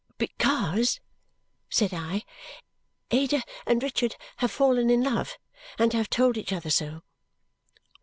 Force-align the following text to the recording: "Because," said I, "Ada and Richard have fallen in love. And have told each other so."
"Because," 0.17 0.99
said 1.69 1.93
I, 1.93 2.23
"Ada 3.11 3.43
and 3.67 3.83
Richard 3.83 4.15
have 4.37 4.49
fallen 4.49 4.89
in 4.89 5.03
love. 5.03 5.37
And 5.77 5.93
have 5.93 6.09
told 6.09 6.37
each 6.37 6.51
other 6.51 6.71
so." 6.71 7.03